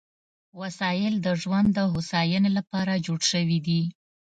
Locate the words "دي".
3.67-3.81